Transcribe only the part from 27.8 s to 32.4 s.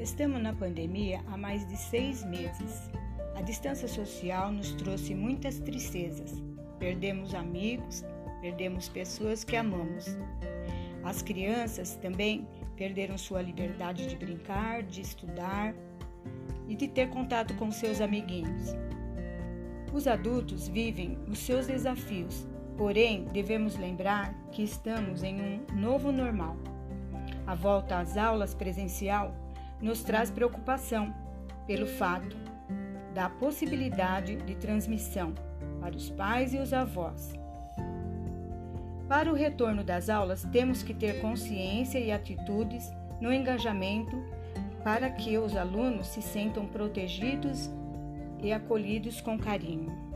às aulas presencial nos traz preocupação pelo fato